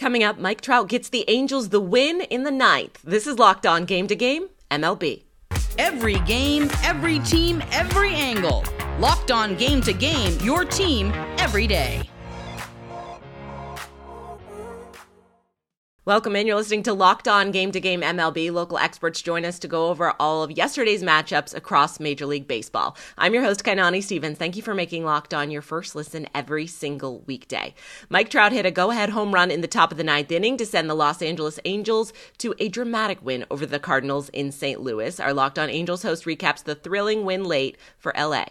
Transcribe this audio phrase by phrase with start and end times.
[0.00, 2.98] Coming up, Mike Trout gets the Angels the win in the ninth.
[3.04, 5.24] This is Locked On Game to Game, MLB.
[5.76, 8.64] Every game, every team, every angle.
[8.98, 12.08] Locked On Game to Game, your team every day.
[16.06, 16.46] Welcome in.
[16.46, 18.50] You're listening to Locked On Game to Game MLB.
[18.50, 22.96] Local experts join us to go over all of yesterday's matchups across Major League Baseball.
[23.18, 24.38] I'm your host, Kainani Stevens.
[24.38, 27.74] Thank you for making Locked On your first listen every single weekday.
[28.08, 30.56] Mike Trout hit a go ahead home run in the top of the ninth inning
[30.56, 34.80] to send the Los Angeles Angels to a dramatic win over the Cardinals in St.
[34.80, 35.20] Louis.
[35.20, 38.46] Our Locked On Angels host recaps the thrilling win late for LA.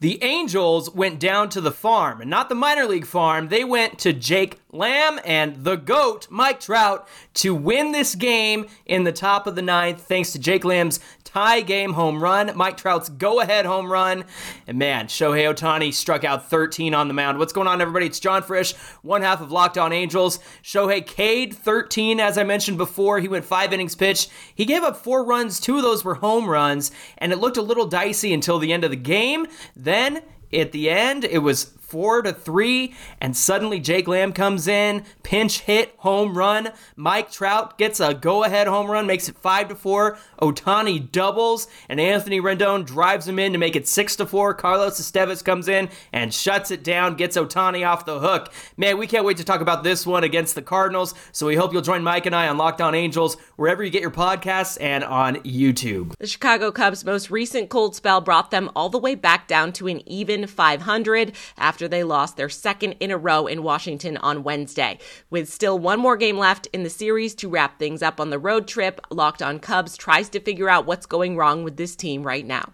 [0.00, 3.48] The Angels went down to the farm, and not the minor league farm.
[3.48, 9.04] They went to Jake Lamb and the GOAT, Mike Trout, to win this game in
[9.04, 13.10] the top of the ninth, thanks to Jake Lamb's tie game home run, Mike Trout's
[13.10, 14.24] go ahead home run.
[14.66, 17.38] And man, Shohei Ohtani struck out 13 on the mound.
[17.38, 18.06] What's going on, everybody?
[18.06, 20.38] It's John Frisch, one half of Locked On Angels.
[20.62, 23.20] Shohei K'd 13, as I mentioned before.
[23.20, 24.30] He went five innings pitched.
[24.54, 27.62] He gave up four runs, two of those were home runs, and it looked a
[27.62, 29.46] little dicey until the end of the game.
[29.76, 35.04] Then at the end, it was four to three, and suddenly Jake Lamb comes in,
[35.22, 36.70] pinch hit, home run.
[36.96, 40.18] Mike Trout gets a go ahead home run, makes it five to four.
[40.40, 44.52] Ohtani doubles, and Anthony Rendon drives him in to make it six to four.
[44.54, 48.52] Carlos Estevez comes in and shuts it down, gets Ohtani off the hook.
[48.76, 51.14] Man, we can't wait to talk about this one against the Cardinals.
[51.32, 54.02] So we hope you'll join Mike and I on Locked On Angels, wherever you get
[54.02, 56.14] your podcasts and on YouTube.
[56.18, 59.88] The Chicago Cubs' most recent cold spell brought them all the way back down to
[59.88, 64.98] an even 500 after they lost their second in a row in Washington on Wednesday.
[65.30, 68.38] With still one more game left in the series to wrap things up on the
[68.38, 72.22] road trip, Locked On Cubs tries to figure out what's going wrong with this team
[72.22, 72.72] right now.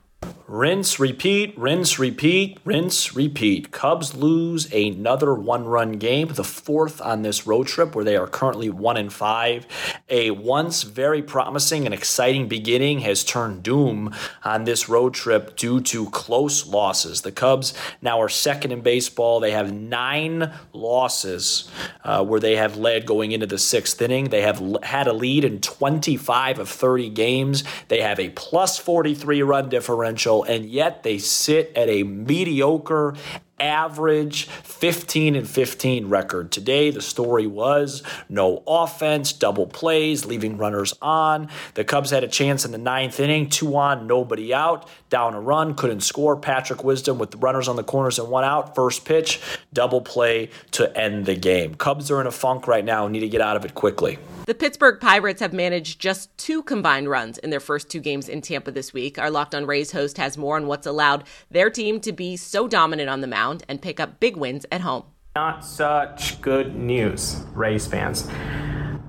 [0.55, 3.73] Rinse, repeat, rinse, repeat, rinse, repeat.
[3.73, 8.29] Cubs lose another one run game, the fourth on this road trip where they are
[8.29, 9.67] currently one and five.
[10.09, 15.81] A once very promising and exciting beginning has turned doom on this road trip due
[15.81, 17.23] to close losses.
[17.23, 19.41] The Cubs now are second in baseball.
[19.41, 21.69] They have nine losses
[22.05, 24.27] uh, where they have led going into the sixth inning.
[24.27, 27.65] They have had a lead in 25 of 30 games.
[27.89, 33.15] They have a plus 43 run differential and yet they sit at a mediocre
[33.65, 36.53] average 15 and 15 record.
[36.53, 41.49] Today, the story was no offense, double plays, leaving runners on.
[41.73, 45.41] The Cubs had a chance in the ninth inning, two on, nobody out, down a
[45.41, 46.37] run, couldn't score.
[46.37, 48.75] Patrick Wisdom with runners on the corners and one out.
[48.75, 49.41] First pitch,
[49.73, 51.75] double play to end the game.
[51.75, 54.19] Cubs are in a funk right now, need to get out of it quickly.
[54.47, 58.43] The Pittsburgh Pirates have managed just two combined runs in their first two games in
[58.43, 59.19] Tampa this week.
[59.19, 62.69] Our Locked on Rays host has more on what's allowed their team to be so
[62.69, 65.05] dominant on the mound and pick up big wins at home.
[65.37, 68.29] Not such good news, Rays fans.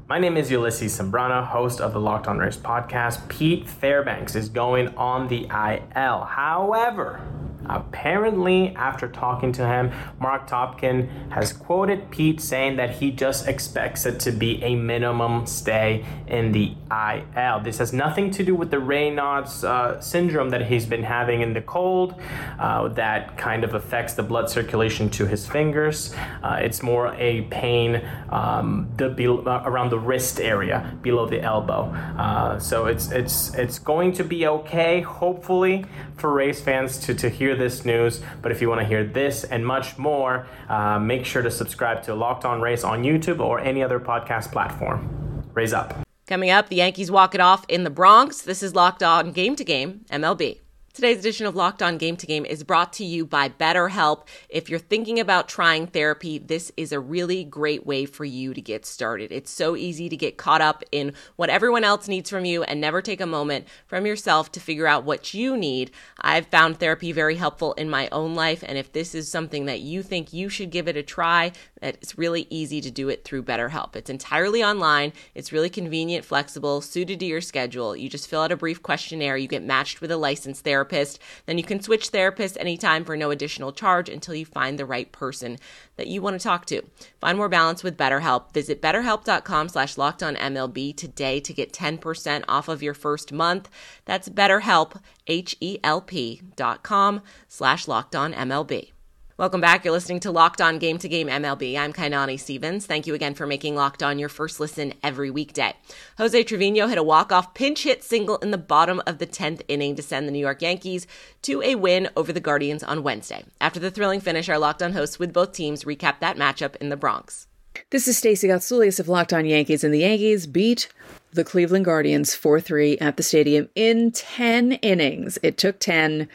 [0.08, 3.28] My name is Ulysses Sembrano, host of the Locked On Rays podcast.
[3.28, 6.26] Pete Fairbanks is going on the IL.
[6.26, 7.22] However,
[7.70, 14.06] Apparently, after talking to him, Marc Topkin has quoted Pete saying that he just expects
[14.06, 17.60] it to be a minimum stay in the IL.
[17.62, 21.54] This has nothing to do with the Raynaud's uh, syndrome that he's been having in
[21.54, 22.16] the cold,
[22.60, 26.14] uh, that kind of affects the blood circulation to his fingers.
[26.44, 31.42] Uh, it's more a pain um, the be- uh, around the wrist area, below the
[31.42, 31.84] elbow.
[32.18, 35.86] Uh, so it's it's it's going to be okay, hopefully,
[36.18, 38.22] for Rays fans to to hear this news.
[38.42, 42.04] But if you want to hear this and much more, uh, make sure to subscribe
[42.04, 45.44] to Locked On Rays on YouTube or any other podcast platform.
[45.54, 46.06] Rays up.
[46.28, 48.42] Coming up, the Yankees walk it off in the Bronx.
[48.42, 50.65] This is Locked On Game to Game MLB.
[50.96, 54.28] Today's edition of Locked On Game to Game is brought to you by BetterHelp.
[54.48, 58.62] If you're thinking about trying therapy, this is a really great way for you to
[58.62, 59.30] get started.
[59.30, 62.80] It's so easy to get caught up in what everyone else needs from you and
[62.80, 65.92] never take a moment from yourself to figure out what you need.
[66.22, 69.82] I've found therapy very helpful in my own life, and if this is something that
[69.82, 71.52] you think you should give it a try,
[71.82, 73.98] it's really easy to do it through BetterHelp.
[73.98, 77.98] It's entirely online, it's really convenient, flexible, suited to your schedule.
[77.98, 81.20] You just fill out a brief questionnaire, you get matched with a licensed therapist therapist.
[81.46, 85.12] Then you can switch therapists anytime for no additional charge until you find the right
[85.12, 85.58] person
[85.98, 86.82] that you want to talk to.
[87.20, 88.54] Find more balance with BetterHelp.
[88.54, 89.98] Visit betterhelp.com slash
[90.36, 93.70] MLB today to get 10% off of your first month.
[94.06, 97.88] That's betterhelp, H-E-L-P dot com slash
[98.34, 98.95] MLB.
[99.38, 99.84] Welcome back.
[99.84, 101.78] You're listening to Locked On Game to Game MLB.
[101.78, 102.86] I'm Kainani Stevens.
[102.86, 105.74] Thank you again for making Locked On your first listen every weekday.
[106.18, 109.94] Jose Trevino hit a walk-off pinch hit single in the bottom of the 10th inning
[109.98, 111.06] to send the New York Yankees
[111.42, 113.44] to a win over the Guardians on Wednesday.
[113.60, 116.88] After the thrilling finish, our Locked On hosts with both teams recap that matchup in
[116.88, 117.48] the Bronx.
[117.90, 120.88] This is Stacey Gotsulias of Locked On Yankees, and the Yankees beat
[121.34, 125.38] the Cleveland Guardians 4 3 at the stadium in 10 innings.
[125.44, 126.30] It took 10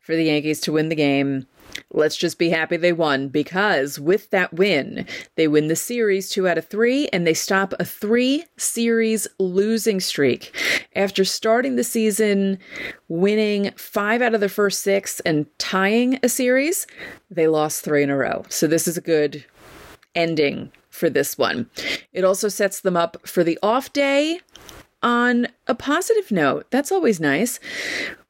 [0.00, 1.46] for the Yankees to win the game.
[1.92, 6.48] Let's just be happy they won because with that win, they win the series two
[6.48, 10.54] out of three and they stop a three series losing streak.
[10.94, 12.58] After starting the season
[13.08, 16.86] winning five out of the first six and tying a series,
[17.30, 18.44] they lost three in a row.
[18.48, 19.44] So this is a good
[20.14, 21.70] ending for this one.
[22.12, 24.40] It also sets them up for the off day
[25.02, 26.66] on a positive note.
[26.70, 27.60] That's always nice.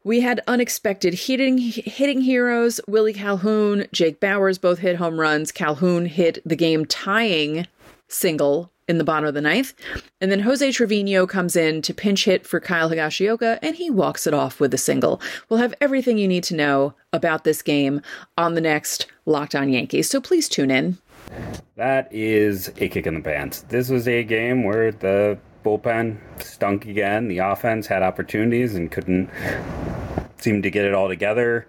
[0.08, 2.80] We had unexpected hitting hitting heroes.
[2.88, 5.52] Willie Calhoun, Jake Bauers both hit home runs.
[5.52, 7.66] Calhoun hit the game tying
[8.08, 9.74] single in the bottom of the ninth.
[10.22, 14.26] And then Jose Trevino comes in to pinch hit for Kyle Higashioka, and he walks
[14.26, 15.20] it off with a single.
[15.50, 18.00] We'll have everything you need to know about this game
[18.38, 20.96] on the next Locked On Yankees, so please tune in.
[21.76, 23.60] That is a kick in the pants.
[23.68, 27.28] This was a game where the bullpen stunk again.
[27.28, 29.28] The offense had opportunities and couldn't
[30.38, 31.66] seem to get it all together.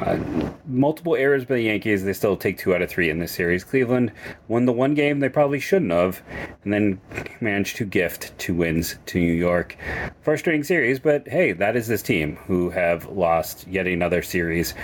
[0.00, 0.18] Uh,
[0.66, 2.04] multiple errors by the Yankees.
[2.04, 3.64] They still take two out of three in this series.
[3.64, 4.12] Cleveland
[4.48, 6.22] won the one game they probably shouldn't have,
[6.64, 7.00] and then
[7.40, 9.76] managed to gift two wins to New York.
[10.22, 14.74] Frustrating series, but hey, that is this team who have lost yet another series.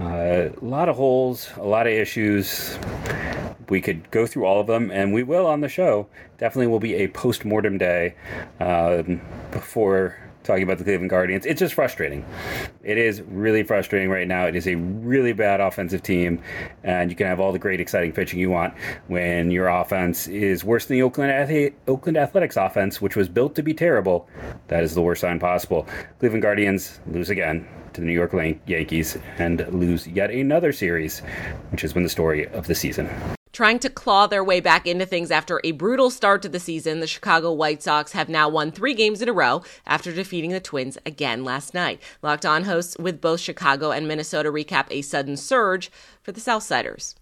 [0.00, 2.78] Uh, a lot of holes, a lot of issues.
[3.68, 6.06] We could go through all of them, and we will on the show.
[6.38, 8.14] Definitely will be a post mortem day
[8.60, 11.46] um, before talking about the Cleveland Guardians.
[11.46, 12.24] It's just frustrating.
[12.82, 14.46] It is really frustrating right now.
[14.46, 16.40] It is a really bad offensive team,
[16.84, 18.74] and you can have all the great, exciting pitching you want
[19.08, 23.62] when your offense is worse than the Oakland, Oakland Athletics offense, which was built to
[23.62, 24.28] be terrible.
[24.68, 25.88] That is the worst sign possible.
[26.20, 28.32] Cleveland Guardians lose again to the New York
[28.66, 31.20] Yankees and lose yet another series,
[31.70, 33.08] which has been the story of the season.
[33.54, 36.98] Trying to claw their way back into things after a brutal start to the season,
[36.98, 40.58] the Chicago White Sox have now won three games in a row after defeating the
[40.58, 42.02] Twins again last night.
[42.20, 47.14] Locked On hosts with both Chicago and Minnesota recap a sudden surge for the Southsiders.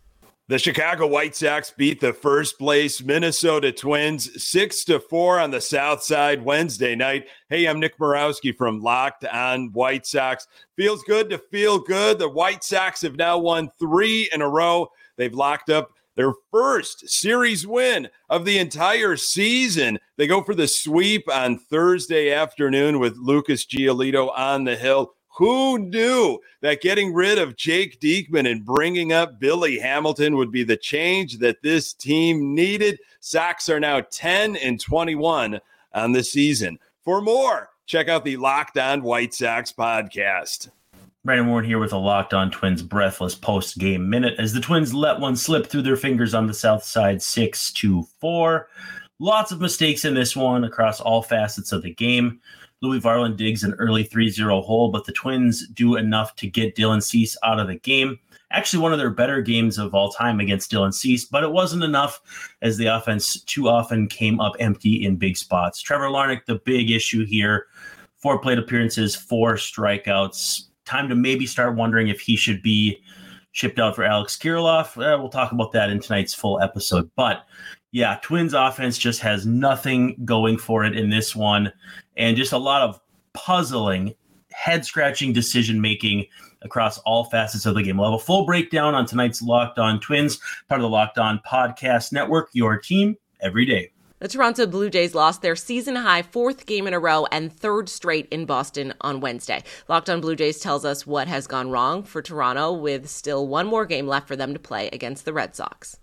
[0.49, 5.61] The Chicago White Sox beat the first place Minnesota Twins 6 to 4 on the
[5.61, 7.27] South Side Wednesday night.
[7.51, 10.47] Hey, I'm Nick Morawski from Locked on White Sox.
[10.77, 12.19] Feels good to feel good.
[12.19, 14.89] The White Sox have now won 3 in a row.
[15.19, 19.99] They've locked up their first series win of the entire season.
[20.17, 25.15] They go for the sweep on Thursday afternoon with Lucas Giolito on the hill.
[25.37, 30.63] Who knew that getting rid of Jake Diekman and bringing up Billy Hamilton would be
[30.63, 32.99] the change that this team needed?
[33.21, 35.59] Sox are now 10 and 21
[35.95, 36.79] on the season.
[37.03, 40.69] For more, check out the Locked On White Sox podcast.
[41.25, 44.93] Brandon Warren here with a Locked On Twins breathless post game minute as the Twins
[44.93, 48.69] let one slip through their fingers on the south side 6 to 4.
[49.21, 52.41] Lots of mistakes in this one across all facets of the game.
[52.81, 56.75] Louis Varland digs an early 3 0 hole, but the Twins do enough to get
[56.75, 58.19] Dylan Cease out of the game.
[58.51, 61.85] Actually, one of their better games of all time against Dylan Cease, but it wasn't
[61.85, 62.21] enough
[62.63, 65.81] as the offense too often came up empty in big spots.
[65.81, 67.67] Trevor Larnach, the big issue here
[68.17, 73.03] four plate appearances, four strikeouts time to maybe start wondering if he should be
[73.53, 74.97] shipped out for Alex Kirilloff.
[75.03, 77.11] Eh, we'll talk about that in tonight's full episode.
[77.17, 77.45] But
[77.93, 81.73] yeah, Twins offense just has nothing going for it in this one,
[82.17, 83.01] and just a lot of
[83.35, 84.15] puzzling,
[84.53, 86.27] head scratching decision making
[86.63, 87.97] across all facets of the game.
[87.99, 91.41] We'll have a full breakdown on tonight's Locked On Twins, part of the Locked On
[91.47, 93.93] Podcast Network, your team every day.
[94.23, 97.89] The Toronto Blue Jays lost their season high fourth game in a row and third
[97.89, 99.65] straight in Boston on Wednesday.
[99.89, 103.67] Locked on Blue Jays tells us what has gone wrong for Toronto with still one
[103.67, 105.97] more game left for them to play against the Red Sox.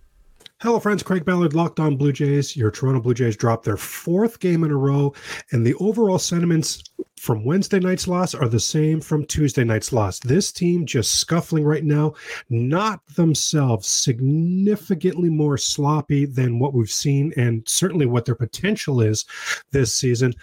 [0.59, 1.01] Hello, friends.
[1.01, 2.57] Craig Ballard, Locked On Blue Jays.
[2.57, 5.13] Your Toronto Blue Jays dropped their fourth game in a row,
[5.53, 6.83] and the overall sentiments
[7.19, 10.19] from Wednesday night's loss are the same from Tuesday night's loss.
[10.19, 12.13] This team just scuffling right now,
[12.49, 19.25] not themselves significantly more sloppy than what we've seen, and certainly what their potential is
[19.71, 20.33] this season.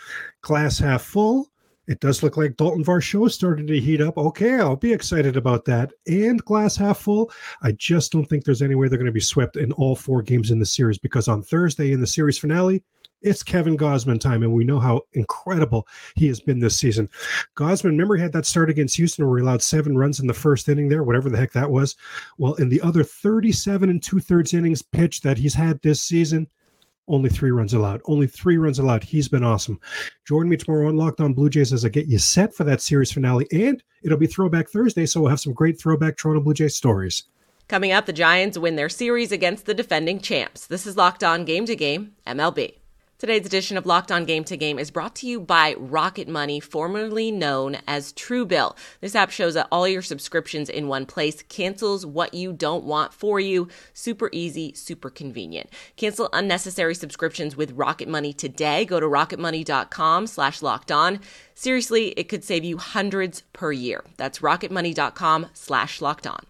[0.42, 1.50] Glass half full.
[1.88, 4.18] It does look like Dalton Varsho started to heat up.
[4.18, 5.92] Okay, I'll be excited about that.
[6.06, 7.30] And glass half full.
[7.62, 10.20] I just don't think there's any way they're going to be swept in all four
[10.20, 12.82] games in the series because on Thursday in the series finale,
[13.22, 17.08] it's Kevin Gausman time, and we know how incredible he has been this season.
[17.56, 20.34] Gausman, remember, he had that start against Houston where he allowed seven runs in the
[20.34, 21.96] first inning there, whatever the heck that was.
[22.38, 26.46] Well, in the other 37 and two thirds innings pitch that he's had this season,
[27.08, 28.00] only three runs allowed.
[28.06, 29.04] Only three runs allowed.
[29.04, 29.80] He's been awesome.
[30.26, 32.82] Join me tomorrow on Locked On Blue Jays as I get you set for that
[32.82, 36.54] series finale, and it'll be Throwback Thursday, so we'll have some great throwback Toronto Blue
[36.54, 37.24] Jays stories.
[37.68, 40.66] Coming up, the Giants win their series against the defending champs.
[40.66, 42.74] This is Locked On Game to Game, MLB.
[43.18, 46.60] Today's edition of Locked On Game to Game is brought to you by Rocket Money,
[46.60, 48.76] formerly known as Truebill.
[49.00, 53.14] This app shows that all your subscriptions in one place, cancels what you don't want
[53.14, 53.68] for you.
[53.94, 55.70] Super easy, super convenient.
[55.96, 58.84] Cancel unnecessary subscriptions with Rocket Money today.
[58.84, 61.20] Go to rocketmoney.com slash locked on.
[61.54, 64.04] Seriously, it could save you hundreds per year.
[64.18, 66.44] That's rocketmoney.com slash locked on.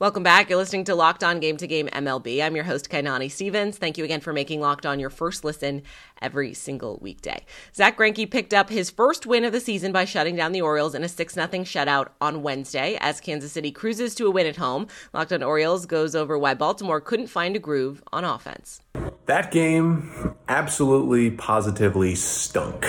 [0.00, 0.48] Welcome back.
[0.48, 2.42] You're listening to Locked On Game to Game MLB.
[2.42, 3.76] I'm your host, Kainani Stevens.
[3.76, 5.82] Thank you again for making Locked On your first listen
[6.22, 7.44] every single weekday.
[7.74, 10.94] Zack Greinke picked up his first win of the season by shutting down the Orioles
[10.94, 14.56] in a 6 0 shutout on Wednesday as Kansas City cruises to a win at
[14.56, 14.86] home.
[15.12, 18.80] Locked On Orioles goes over why Baltimore couldn't find a groove on offense.
[19.26, 22.86] That game absolutely positively stunk.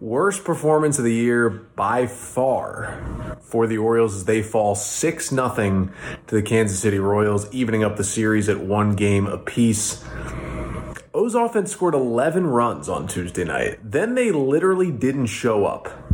[0.00, 5.90] Worst performance of the year by far for the Orioles as they fall 6 0
[6.26, 10.02] to the Kansas City Royals, evening up the series at one game apiece.
[11.12, 13.78] O's offense scored 11 runs on Tuesday night.
[13.84, 16.09] Then they literally didn't show up.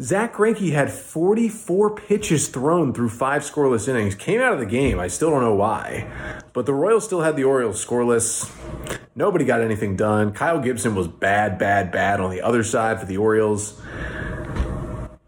[0.00, 4.14] Zack Greinke had 44 pitches thrown through five scoreless innings.
[4.14, 4.98] Came out of the game.
[4.98, 6.10] I still don't know why.
[6.54, 8.50] But the Royals still had the Orioles scoreless.
[9.14, 10.32] Nobody got anything done.
[10.32, 13.78] Kyle Gibson was bad, bad, bad on the other side for the Orioles.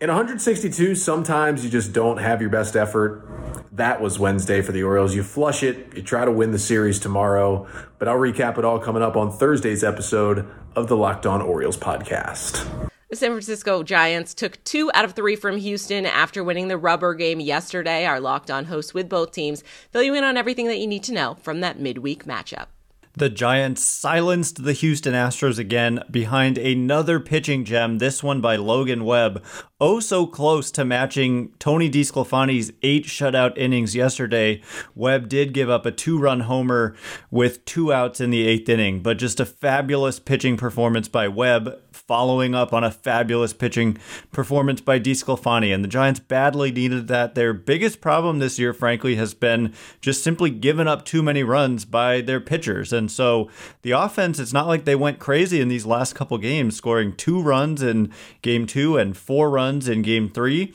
[0.00, 3.28] In 162, sometimes you just don't have your best effort.
[3.72, 5.14] That was Wednesday for the Orioles.
[5.14, 7.66] You flush it, you try to win the series tomorrow,
[7.98, 11.76] but I'll recap it all coming up on Thursday's episode of the Locked On Orioles
[11.76, 12.90] podcast.
[13.12, 17.12] The San Francisco Giants took two out of three from Houston after winning the rubber
[17.12, 18.06] game yesterday.
[18.06, 21.02] Our locked on host with both teams fill you in on everything that you need
[21.02, 22.68] to know from that midweek matchup.
[23.14, 29.04] The Giants silenced the Houston Astros again behind another pitching gem, this one by Logan
[29.04, 29.44] Webb.
[29.78, 34.62] Oh, so close to matching Tony DeSclafani's eight shutout innings yesterday.
[34.94, 36.96] Webb did give up a two run homer
[37.30, 41.78] with two outs in the eighth inning, but just a fabulous pitching performance by Webb,
[42.12, 43.96] following up on a fabulous pitching
[44.32, 45.74] performance by DeSclafani.
[45.74, 47.34] And the Giants badly needed that.
[47.34, 51.86] Their biggest problem this year, frankly, has been just simply giving up too many runs
[51.86, 52.92] by their pitchers.
[52.92, 53.48] And so
[53.80, 57.40] the offense, it's not like they went crazy in these last couple games, scoring two
[57.40, 60.74] runs in game two and four runs in game three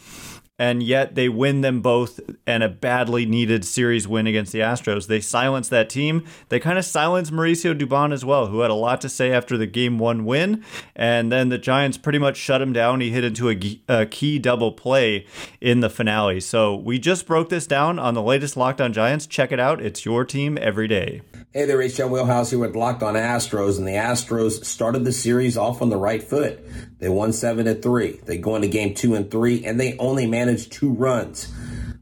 [0.59, 5.07] and yet they win them both and a badly needed series win against the Astros.
[5.07, 6.25] They silence that team.
[6.49, 9.57] They kind of silence Mauricio Dubon as well, who had a lot to say after
[9.57, 10.63] the game one win.
[10.95, 13.01] And then the Giants pretty much shut him down.
[13.01, 15.25] He hit into a, a key double play
[15.61, 16.39] in the finale.
[16.39, 19.27] So we just broke this down on the latest Locked On Giants.
[19.27, 19.81] Check it out.
[19.81, 21.21] It's your team every day.
[21.57, 21.95] Hey there, H.
[21.95, 25.89] John Wheelhouse here with Locked On Astros, and the Astros started the series off on
[25.89, 26.63] the right foot.
[26.99, 28.19] They won seven to three.
[28.25, 31.51] They go into game two and three, and they only managed two runs.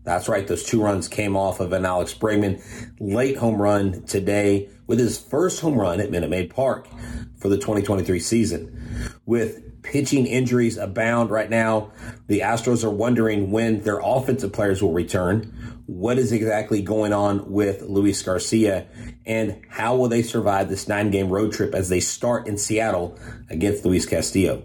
[0.04, 2.62] That's right, those two runs came off of an Alex Bregman
[3.00, 6.90] late home run today with his first home run at Minute Maid Park
[7.38, 9.16] for the 2023 season.
[9.26, 11.92] With pitching injuries abound right now,
[12.28, 15.75] the Astros are wondering when their offensive players will return.
[15.88, 18.88] What is exactly going on with Luis Garcia
[19.26, 23.20] and how will they survive this nine game road trip as they start in Seattle
[23.52, 24.64] against Luis Castillo?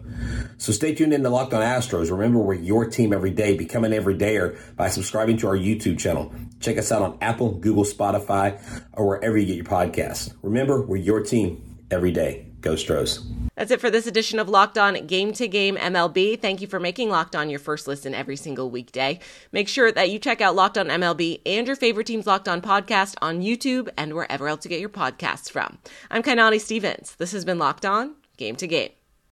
[0.57, 2.11] So stay tuned in to Locked on Astros.
[2.11, 3.57] Remember, we're your team every day.
[3.57, 6.35] Become an everydayer by subscribing to our YouTube channel.
[6.61, 8.59] Check us out on Apple, Google, Spotify,
[8.93, 10.35] or wherever you get your podcasts.
[10.43, 12.50] Remember, we're your team every day.
[12.61, 13.25] Go Stros.
[13.57, 16.41] That's it for this edition of Locked On Game to Game MLB.
[16.41, 19.19] Thank you for making Locked On your first listen every single weekday.
[19.53, 22.63] Make sure that you check out Locked On MLB and your favorite team's Locked On
[22.63, 25.79] podcast on YouTube and wherever else you get your podcasts from.
[26.11, 27.17] I'm Kainani Stevens.
[27.17, 29.00] This has been Locked On Game to Game.